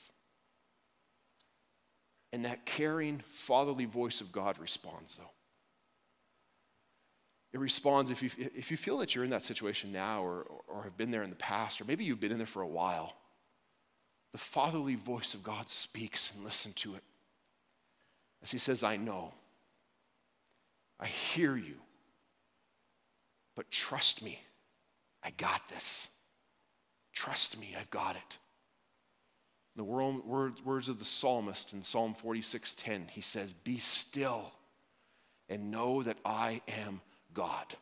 [2.33, 5.29] And that caring, fatherly voice of God responds, though.
[7.53, 10.85] It responds if you, if you feel that you're in that situation now or, or
[10.85, 13.15] have been there in the past, or maybe you've been in there for a while.
[14.33, 17.03] The fatherly voice of God speaks and listen to it.
[18.43, 19.35] As he says, I know.
[20.99, 21.77] I hear you.
[23.55, 24.41] But trust me,
[25.23, 26.09] I got this.
[27.13, 28.39] Trust me, I've got it.
[29.77, 34.53] The words of the psalmist in Psalm 46:10, he says, "Be still
[35.49, 37.77] and know that I am God.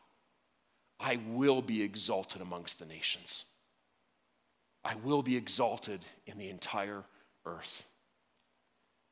[0.99, 3.45] I will be exalted amongst the nations.
[4.83, 7.05] I will be exalted in the entire
[7.45, 7.85] earth."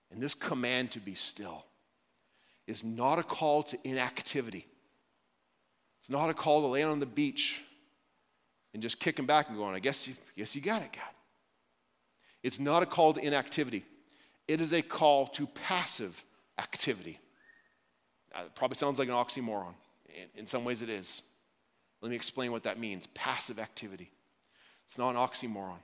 [0.10, 1.66] And this command to be still
[2.68, 4.68] is not a call to inactivity.
[6.00, 7.64] It's not a call to land on the beach
[8.74, 11.04] and just kicking back and going, I guess you, guess you got it, God.
[12.44, 13.86] It's not a call to inactivity,
[14.48, 16.24] it is a call to passive
[16.58, 17.20] activity.
[18.36, 19.74] Uh, it probably sounds like an oxymoron.
[20.10, 21.22] In, in some ways, it is.
[22.02, 24.12] Let me explain what that means passive activity.
[24.86, 25.80] It's not an oxymoron.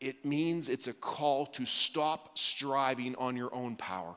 [0.00, 4.14] It means it's a call to stop striving on your own power.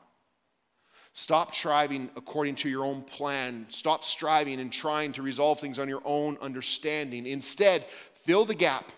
[1.12, 3.66] Stop striving according to your own plan.
[3.70, 7.26] Stop striving and trying to resolve things on your own understanding.
[7.26, 8.92] Instead, fill the gap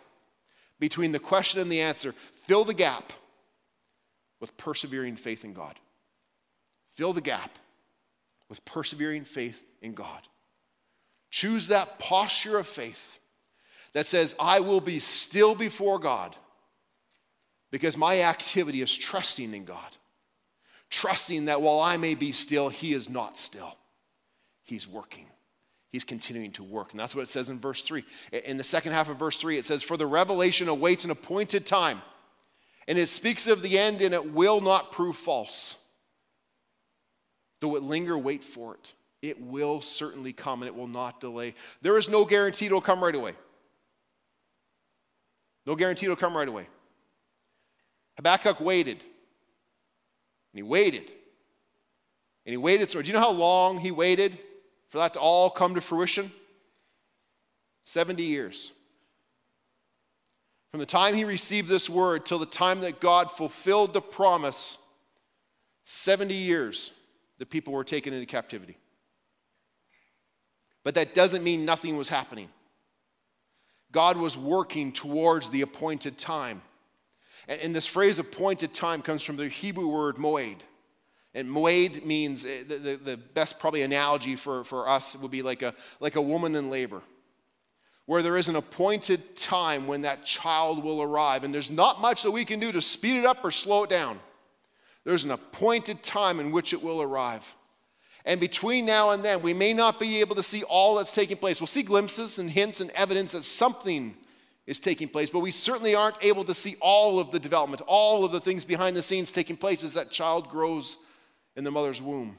[0.79, 2.15] between the question and the answer.
[2.47, 3.13] Fill the gap
[4.41, 5.79] with persevering faith in God.
[6.95, 7.59] Fill the gap
[8.49, 10.21] with persevering faith in God.
[11.31, 13.21] Choose that posture of faith
[13.95, 16.37] that says, I will be still before God
[17.71, 19.97] because my activity is trusting in God.
[20.93, 23.79] Trusting that while I may be still, He is not still.
[24.63, 25.25] He's working.
[25.89, 26.91] He's continuing to work.
[26.91, 28.05] And that's what it says in verse 3.
[28.45, 31.65] In the second half of verse 3, it says, For the revelation awaits an appointed
[31.65, 32.03] time,
[32.87, 35.77] and it speaks of the end, and it will not prove false.
[37.63, 38.93] Though it linger, wait for it.
[39.23, 41.55] It will certainly come, and it will not delay.
[41.81, 43.33] There is no guarantee it'll come right away.
[45.65, 46.67] No guarantee it'll come right away.
[48.17, 49.03] Habakkuk waited.
[50.53, 51.11] And he waited.
[52.45, 52.91] And he waited.
[52.91, 54.39] So, do you know how long he waited
[54.89, 56.33] for that to all come to fruition?
[57.85, 58.73] 70 years.
[60.71, 64.79] From the time he received this word till the time that God fulfilled the promise,
[65.85, 66.93] 70 years,
[67.39, 68.77] the people were taken into captivity.
[70.85, 72.49] But that doesn't mean nothing was happening.
[73.93, 76.63] God was working towards the appointed time.
[77.61, 80.59] And, this phrase appointed time comes from the Hebrew word moed.
[81.35, 85.43] And moed means eh, the, the, the, best probably analogy for, for us would be
[85.43, 87.03] like a, like a woman in labor,
[88.07, 91.45] where there is an appointed time when that child will arrive.
[91.45, 93.91] And there's not much that we can do to speed it up or slow it
[93.91, 94.21] down.
[95.05, 97.57] There's an appointed time in which it will arrive.
[98.25, 101.37] And between now and then, we may not be able to see all that's taking
[101.37, 101.61] place.
[101.61, 104.17] We'll see glimpses and hints and evidence that something
[104.67, 108.25] is taking place, but we certainly aren't able to see all of the development, all
[108.25, 110.97] of the things behind the scenes taking place as that child grows
[111.57, 112.37] in the mother's womb.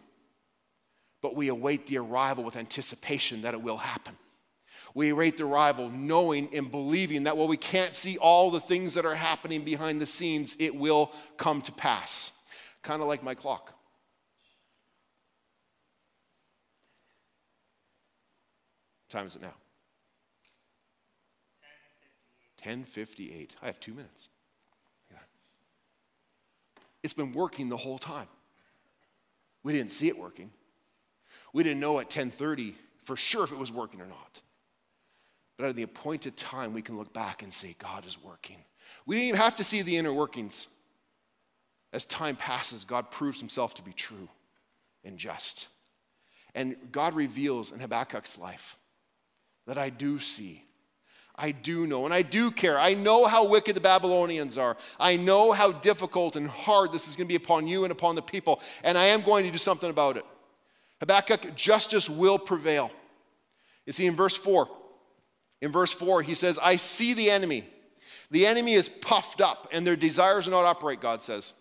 [1.21, 4.15] But we await the arrival with anticipation that it will happen.
[4.95, 8.93] We await the arrival knowing and believing that while we can't see all the things
[8.93, 12.31] that are happening behind the scenes, it will come to pass.
[12.83, 13.73] Kind of like my clock.
[19.07, 19.53] What time is it now?
[22.63, 23.55] 1058.
[23.61, 24.29] I have two minutes.
[27.03, 28.27] It's been working the whole time.
[29.61, 30.51] We didn't see it working.
[31.51, 34.41] We didn't know at 1030 for sure if it was working or not.
[35.57, 38.57] But at the appointed time, we can look back and say, God is working.
[39.05, 40.67] We didn't even have to see the inner workings.
[41.91, 44.29] As time passes, God proves himself to be true
[45.03, 45.67] and just.
[46.55, 48.77] And God reveals in Habakkuk's life
[49.67, 50.63] that I do see
[51.35, 52.79] I do know and I do care.
[52.79, 54.77] I know how wicked the Babylonians are.
[54.99, 58.15] I know how difficult and hard this is going to be upon you and upon
[58.15, 60.25] the people, and I am going to do something about it.
[60.99, 62.91] Habakkuk, justice will prevail.
[63.85, 64.69] You see, in verse 4,
[65.61, 67.65] in verse 4, he says, I see the enemy.
[68.31, 71.53] The enemy is puffed up, and their desires are not upright, God says.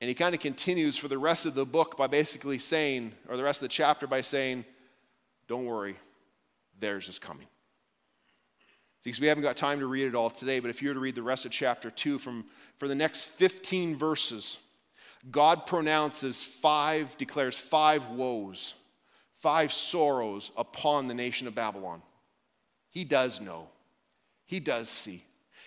[0.00, 3.36] And he kind of continues for the rest of the book by basically saying, or
[3.36, 4.64] the rest of the chapter by saying,
[5.48, 5.96] Don't worry,
[6.78, 7.46] theirs is coming.
[9.04, 11.00] Because we haven't got time to read it all today, but if you were to
[11.00, 12.44] read the rest of chapter 2, from,
[12.78, 14.58] for the next 15 verses,
[15.30, 18.74] God pronounces five, declares five woes,
[19.40, 22.02] five sorrows upon the nation of Babylon.
[22.90, 23.68] He does know,
[24.46, 25.24] He does see.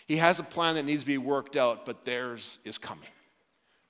[0.08, 3.08] He has a plan that needs to be worked out, but theirs is coming.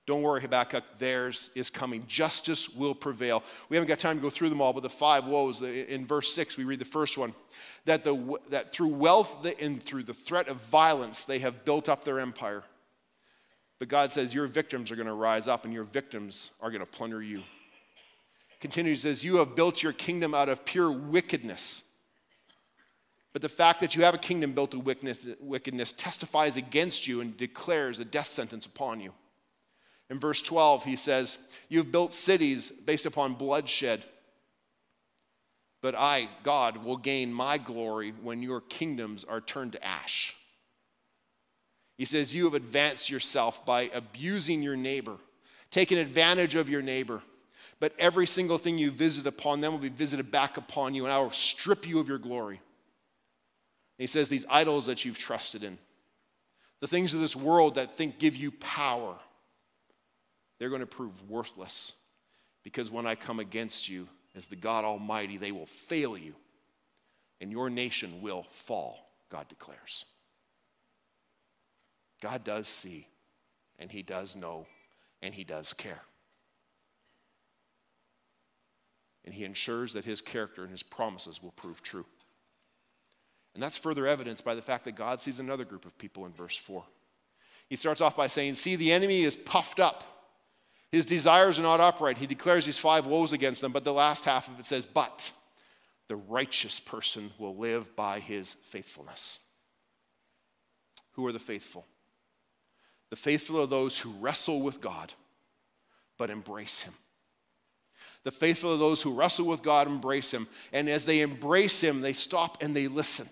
[0.07, 2.05] Don't worry, Habakkuk, theirs is coming.
[2.07, 3.43] Justice will prevail.
[3.69, 6.33] We haven't got time to go through them all, but the five woes, in verse
[6.33, 7.33] 6, we read the first one
[7.85, 12.03] that, the, that through wealth and through the threat of violence, they have built up
[12.03, 12.63] their empire.
[13.77, 16.85] But God says, Your victims are going to rise up, and your victims are going
[16.85, 17.43] to plunder you.
[18.59, 21.83] Continues, says, You have built your kingdom out of pure wickedness.
[23.33, 27.21] But the fact that you have a kingdom built of wickedness, wickedness testifies against you
[27.21, 29.13] and declares a death sentence upon you.
[30.11, 31.37] In verse 12, he says,
[31.69, 34.03] You've built cities based upon bloodshed.
[35.81, 40.35] But I, God, will gain my glory when your kingdoms are turned to ash.
[41.97, 45.15] He says, You have advanced yourself by abusing your neighbor,
[45.71, 47.21] taking advantage of your neighbor.
[47.79, 51.13] But every single thing you visit upon them will be visited back upon you, and
[51.13, 52.57] I will strip you of your glory.
[52.57, 55.77] And he says, These idols that you've trusted in,
[56.81, 59.15] the things of this world that think give you power
[60.61, 61.93] they're going to prove worthless
[62.61, 66.35] because when I come against you as the God Almighty, they will fail you
[67.41, 70.05] and your nation will fall, God declares.
[72.21, 73.07] God does see
[73.79, 74.67] and He does know
[75.23, 76.03] and He does care.
[79.25, 82.05] And He ensures that His character and His promises will prove true.
[83.55, 86.33] And that's further evidenced by the fact that God sees another group of people in
[86.33, 86.83] verse 4.
[87.67, 90.10] He starts off by saying, See, the enemy is puffed up
[90.91, 92.17] His desires are not upright.
[92.17, 95.31] He declares these five woes against them, but the last half of it says, But
[96.07, 99.39] the righteous person will live by his faithfulness.
[101.13, 101.85] Who are the faithful?
[103.09, 105.13] The faithful are those who wrestle with God,
[106.17, 106.93] but embrace him.
[108.23, 110.47] The faithful are those who wrestle with God, embrace him.
[110.73, 113.29] And as they embrace him, they stop and they listen.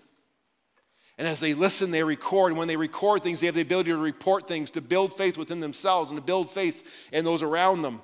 [1.20, 2.50] And as they listen, they record.
[2.50, 5.36] And when they record things, they have the ability to report things, to build faith
[5.36, 8.00] within themselves and to build faith in those around them.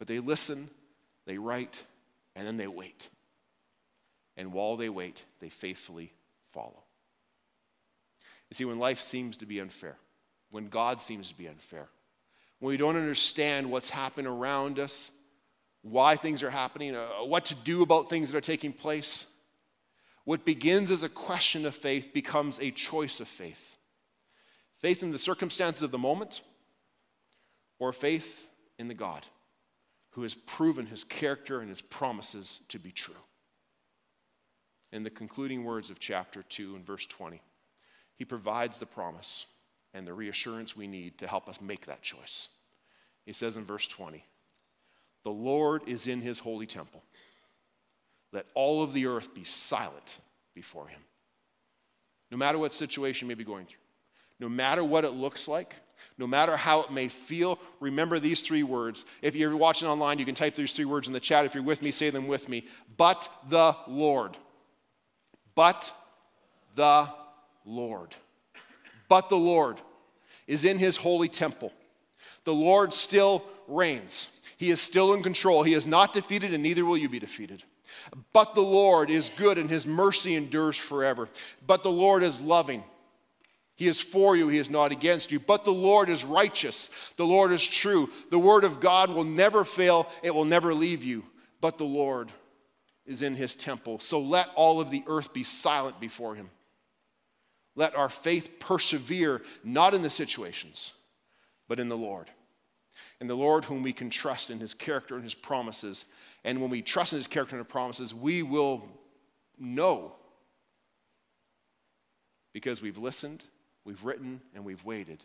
[0.00, 0.68] But they listen,
[1.24, 1.84] they write,
[2.34, 3.10] and then they wait.
[4.36, 6.12] And while they wait, they faithfully
[6.50, 6.82] follow.
[8.50, 9.96] You see, when life seems to be unfair,
[10.50, 11.86] when God seems to be unfair,
[12.58, 15.12] when we don't understand what's happening around us,
[15.82, 19.26] why things are happening, uh, what to do about things that are taking place,
[20.24, 23.76] what begins as a question of faith becomes a choice of faith.
[24.78, 26.42] Faith in the circumstances of the moment,
[27.78, 28.48] or faith
[28.78, 29.26] in the God
[30.10, 33.14] who has proven his character and his promises to be true.
[34.92, 37.40] In the concluding words of chapter 2 and verse 20,
[38.16, 39.46] he provides the promise
[39.94, 42.48] and the reassurance we need to help us make that choice.
[43.24, 44.24] He says in verse 20,
[45.24, 47.02] The Lord is in his holy temple.
[48.32, 50.18] Let all of the earth be silent
[50.54, 51.00] before him.
[52.30, 53.78] No matter what situation you may be going through,
[54.40, 55.76] no matter what it looks like,
[56.18, 59.04] no matter how it may feel, remember these three words.
[59.20, 61.44] If you're watching online, you can type these three words in the chat.
[61.44, 62.66] If you're with me, say them with me.
[62.96, 64.36] But the Lord.
[65.54, 65.92] But
[66.74, 67.08] the
[67.64, 68.14] Lord.
[69.08, 69.80] But the Lord
[70.46, 71.72] is in his holy temple.
[72.44, 74.28] The Lord still reigns.
[74.56, 75.62] He is still in control.
[75.62, 77.62] He is not defeated, and neither will you be defeated.
[78.32, 81.28] But the Lord is good, and his mercy endures forever.
[81.66, 82.84] But the Lord is loving.
[83.74, 85.40] He is for you, he is not against you.
[85.40, 86.90] But the Lord is righteous.
[87.16, 88.10] The Lord is true.
[88.30, 91.24] The word of God will never fail, it will never leave you.
[91.60, 92.30] But the Lord
[93.06, 93.98] is in his temple.
[93.98, 96.50] So let all of the earth be silent before him.
[97.74, 100.92] Let our faith persevere, not in the situations,
[101.68, 102.30] but in the Lord.
[103.20, 106.04] In the Lord, whom we can trust in his character and his promises.
[106.44, 108.84] And when we trust in his character and his promises, we will
[109.58, 110.12] know
[112.52, 113.44] because we've listened,
[113.84, 115.24] we've written, and we've waited.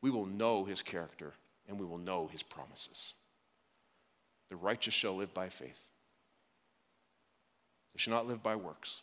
[0.00, 1.32] We will know his character
[1.68, 3.14] and we will know his promises.
[4.50, 5.80] The righteous shall live by faith,
[7.94, 9.02] they shall not live by works.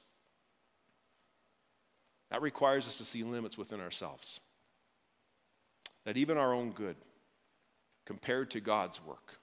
[2.32, 4.40] That requires us to see limits within ourselves.
[6.06, 6.96] That even our own good,
[8.06, 9.36] compared to God's work,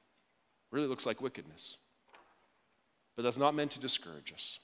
[0.73, 1.77] really looks like wickedness.
[3.21, 4.61] But that's not meant to discourage us.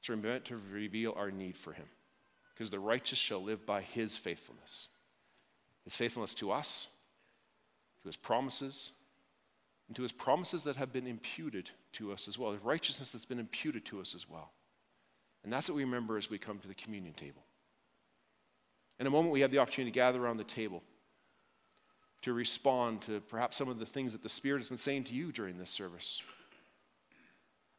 [0.00, 1.84] It's meant to reveal our need for Him.
[2.54, 4.88] Because the righteous shall live by His faithfulness.
[5.84, 6.88] His faithfulness to us,
[8.00, 8.92] to His promises,
[9.88, 12.52] and to His promises that have been imputed to us as well.
[12.52, 14.52] His righteousness that's been imputed to us as well.
[15.44, 17.42] And that's what we remember as we come to the communion table.
[18.98, 20.82] In a moment, we have the opportunity to gather around the table
[22.22, 25.14] to respond to perhaps some of the things that the Spirit has been saying to
[25.14, 26.22] you during this service.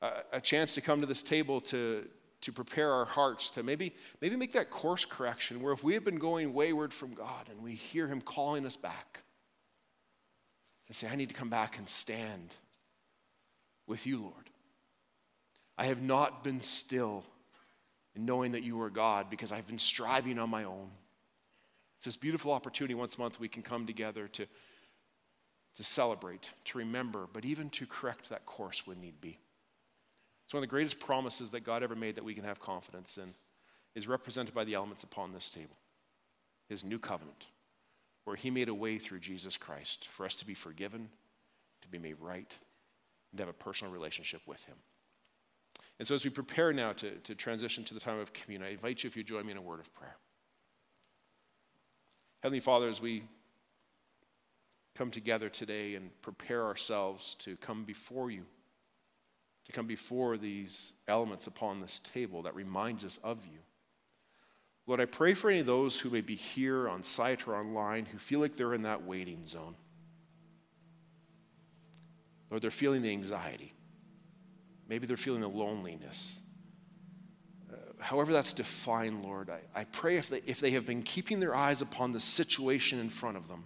[0.01, 2.07] A, chance to come to this table to,
[2.41, 6.05] to prepare our hearts to maybe, maybe make that course correction where if we have
[6.05, 9.23] been going wayward from God and we hear Him calling us back,
[10.87, 12.55] and say, I need to come back and stand
[13.87, 14.49] with you, Lord.
[15.77, 17.23] I have not been still
[18.15, 20.89] and knowing that you are God because I've been striving on my own.
[21.97, 24.47] It's this beautiful opportunity once a month we can come together to,
[25.75, 29.37] to celebrate, to remember, but even to correct that course when need be.
[30.49, 33.19] It's one of the greatest promises that God ever made that we can have confidence
[33.19, 33.35] in,
[33.93, 35.77] is represented by the elements upon this table.
[36.67, 37.45] His new covenant,
[38.23, 41.09] where He made a way through Jesus Christ for us to be forgiven,
[41.83, 42.57] to be made right,
[43.31, 44.77] and to have a personal relationship with Him.
[45.99, 48.71] And so, as we prepare now to, to transition to the time of communion, I
[48.71, 50.15] invite you, if you join me in a word of prayer.
[52.41, 53.21] Heavenly Father, as we
[54.95, 58.45] come together today and prepare ourselves to come before you,
[59.69, 63.59] to come before these elements upon this table that reminds us of you.
[64.87, 68.05] Lord, I pray for any of those who may be here on site or online
[68.05, 69.75] who feel like they're in that waiting zone.
[72.49, 73.71] Lord, they're feeling the anxiety.
[74.87, 76.39] Maybe they're feeling the loneliness.
[77.71, 81.39] Uh, however, that's defined, Lord, I, I pray if they, if they have been keeping
[81.39, 83.65] their eyes upon the situation in front of them,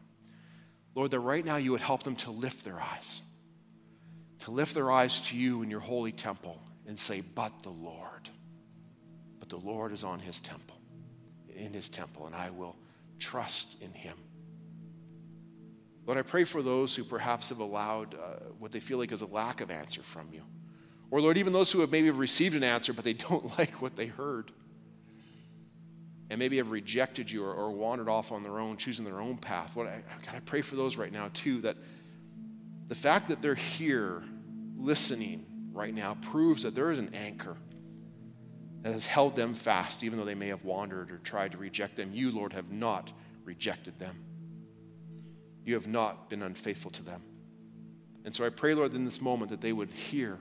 [0.96, 3.22] Lord, that right now you would help them to lift their eyes,
[4.44, 8.30] to lift their eyes to you in your holy temple and say, But the Lord.
[9.40, 10.76] But the Lord is on his temple,
[11.56, 12.76] in his temple, and I will
[13.20, 14.18] trust in him.
[16.06, 18.18] Lord, I pray for those who perhaps have allowed uh,
[18.60, 20.42] what they feel like is a lack of answer from you.
[21.10, 23.96] Or, Lord, even those who have maybe received an answer, but they don't like what
[23.96, 24.52] they heard.
[26.30, 29.38] And maybe have rejected you or, or wandered off on their own, choosing their own
[29.38, 29.78] path.
[29.78, 31.78] Lord, I, God, I pray for those right now, too, that
[32.90, 34.22] the fact that they're here
[34.84, 37.58] listening right now proves that there is an anchor
[38.84, 41.96] that has held them fast, even though they may have wandered or tried to reject
[41.96, 42.12] them.
[42.14, 43.12] You, Lord, have not
[43.46, 44.24] rejected them.
[45.66, 47.22] You have not been unfaithful to them.
[48.26, 50.38] And so I pray, Lord, in this moment that they would hear,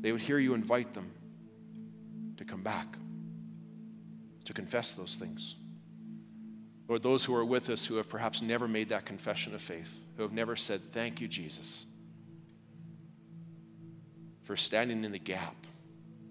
[0.00, 1.10] they would hear you invite them
[2.36, 2.96] to come back,
[4.44, 5.56] to confess those things.
[6.88, 9.96] Lord, those who are with us who have perhaps never made that confession of faith,
[10.16, 11.86] who have never said, Thank you, Jesus,
[14.44, 15.56] for standing in the gap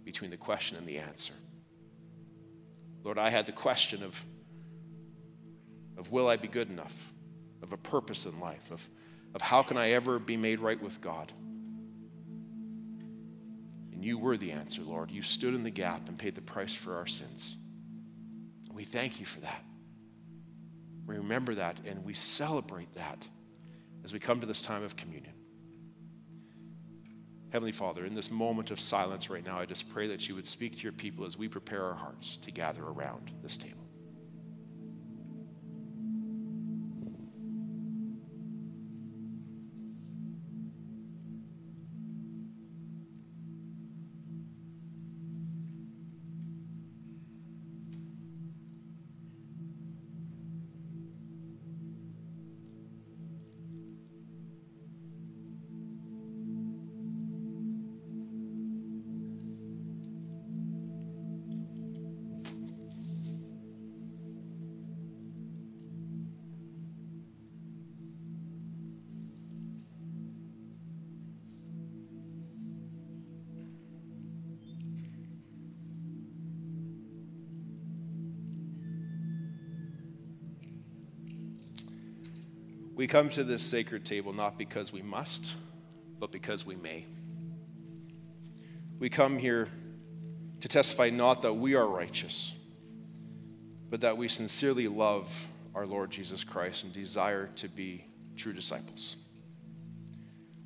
[0.03, 1.34] between the question and the answer.
[3.03, 4.24] Lord, I had the question of,
[5.97, 7.14] of will I be good enough?
[7.64, 8.88] of a purpose in life, of,
[9.34, 11.32] of how can I ever be made right with God.
[13.93, 15.09] And you were the answer, Lord.
[15.09, 17.55] You stood in the gap and paid the price for our sins.
[18.72, 19.64] We thank you for that.
[21.07, 23.28] We remember that and we celebrate that
[24.03, 25.34] as we come to this time of communion.
[27.54, 30.47] Heavenly Father, in this moment of silence right now, I just pray that you would
[30.47, 33.83] speak to your people as we prepare our hearts to gather around this table.
[82.96, 85.54] We come to this sacred table not because we must,
[86.20, 87.06] but because we may.
[89.00, 89.68] We come here
[90.62, 92.54] to testify not that we are righteous,
[93.89, 98.06] but that we sincerely love our Lord Jesus Christ and desire to be
[98.38, 99.18] true disciples.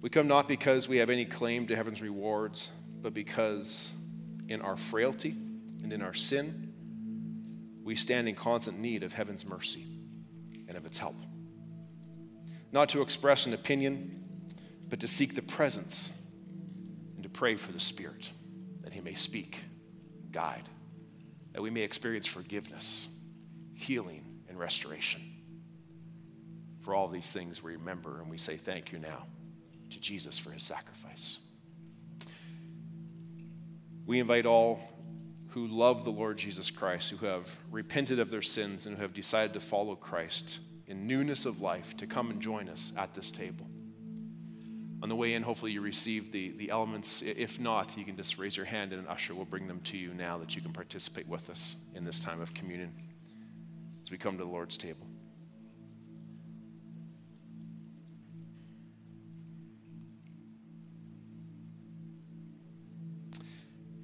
[0.01, 2.69] We come not because we have any claim to heaven's rewards,
[3.01, 3.89] but because
[4.49, 5.31] in our frailty
[5.81, 6.73] and in our sin,
[7.83, 9.87] we stand in constant need of heaven's mercy
[10.67, 11.15] and of its help
[12.71, 14.23] not to express an opinion,
[14.89, 16.11] but to seek the presence
[17.15, 18.31] and to pray for the Spirit
[18.81, 19.59] that He may speak,
[20.31, 20.69] guide,
[21.53, 23.09] that we may experience forgiveness,
[23.73, 25.21] healing, and restoration.
[26.81, 29.25] For all these things we remember and we say thank you now
[29.89, 31.39] to Jesus for His sacrifice.
[34.05, 34.79] We invite all
[35.49, 39.13] who love the Lord Jesus Christ, who have repented of their sins, and who have
[39.13, 43.31] decided to follow Christ in newness of life to come and join us at this
[43.31, 43.67] table.
[45.03, 47.21] On the way in, hopefully you received the, the elements.
[47.21, 49.97] If not, you can just raise your hand and an usher will bring them to
[49.97, 52.93] you now that you can participate with us in this time of communion
[54.01, 55.05] as we come to the Lord's table.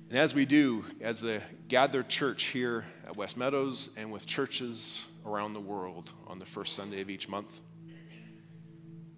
[0.09, 5.01] And as we do, as the gathered church here at West Meadows and with churches
[5.25, 7.61] around the world on the first Sunday of each month.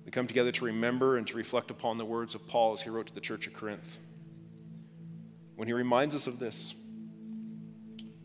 [0.06, 2.90] We come together to remember and to reflect upon the words of Paul as he
[2.90, 4.00] wrote to the church of Corinth.
[5.56, 6.76] When he reminds us of this,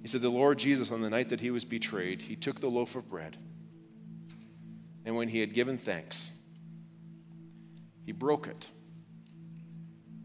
[0.03, 2.69] he said, The Lord Jesus, on the night that he was betrayed, he took the
[2.69, 3.37] loaf of bread,
[5.05, 6.33] and when he had given thanks,
[8.05, 8.67] he broke it.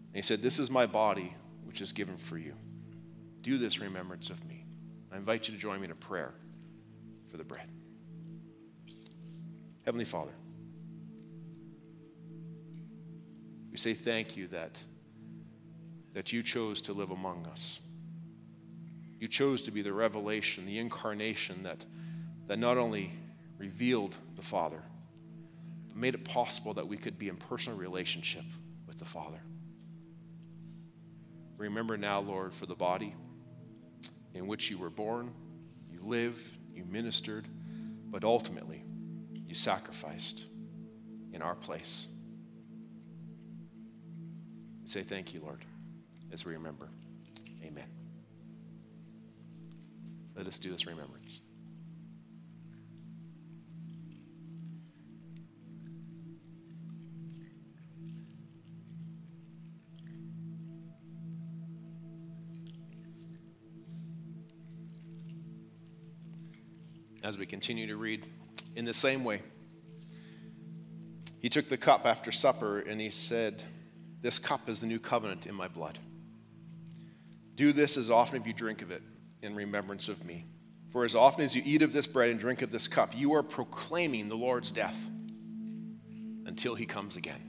[0.07, 2.53] And he said, This is my body, which is given for you.
[3.41, 4.65] Do this remembrance of me.
[5.11, 6.33] I invite you to join me in a prayer
[7.35, 7.67] for the bread.
[9.83, 10.31] Heavenly Father,
[13.71, 14.79] we say thank you that,
[16.13, 17.81] that you chose to live among us.
[19.19, 21.83] You chose to be the revelation, the incarnation that,
[22.47, 23.11] that not only
[23.57, 24.81] revealed the Father,
[25.89, 28.45] but made it possible that we could be in personal relationship
[28.87, 29.41] with the Father.
[31.57, 33.13] Remember now, Lord, for the body
[34.33, 35.33] in which you were born,
[35.91, 37.47] you lived, you ministered,
[38.09, 38.83] but ultimately,
[39.47, 40.43] you sacrificed
[41.33, 42.07] in our place.
[44.85, 45.65] Say thank you, Lord,
[46.31, 46.89] as we remember.
[47.63, 47.87] Amen.
[50.35, 51.41] Let us do this remembrance.
[67.25, 68.23] As we continue to read.
[68.75, 69.41] In the same way,
[71.39, 73.63] he took the cup after supper and he said,
[74.21, 75.97] This cup is the new covenant in my blood.
[77.55, 79.01] Do this as often as you drink of it
[79.41, 80.45] in remembrance of me.
[80.91, 83.33] For as often as you eat of this bread and drink of this cup, you
[83.33, 85.09] are proclaiming the Lord's death
[86.45, 87.41] until he comes again.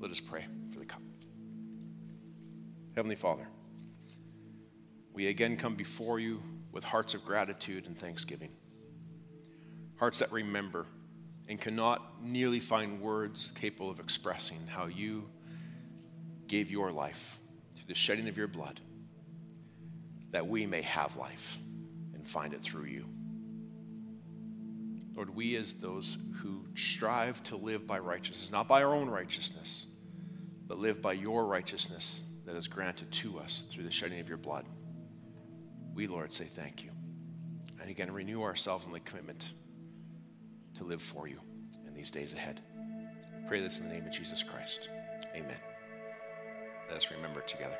[0.00, 1.02] Let us pray for the cup.
[2.94, 3.46] Heavenly Father,
[5.12, 6.42] we again come before you
[6.72, 8.52] with hearts of gratitude and thanksgiving
[9.96, 10.86] hearts that remember
[11.48, 15.28] and cannot nearly find words capable of expressing how you
[16.48, 17.38] gave your life
[17.76, 18.80] through the shedding of your blood
[20.32, 21.58] that we may have life
[22.14, 23.06] and find it through you.
[25.14, 29.86] Lord, we as those who strive to live by righteousness, not by our own righteousness,
[30.66, 34.36] but live by your righteousness that is granted to us through the shedding of your
[34.36, 34.66] blood,
[35.94, 36.90] we, Lord, say thank you.
[37.80, 39.54] And again, renew ourselves in the commitment
[40.76, 41.40] to live for you
[41.86, 42.60] in these days ahead.
[43.42, 44.88] We pray this in the name of Jesus Christ.
[45.34, 45.58] Amen.
[46.88, 47.78] Let us remember together.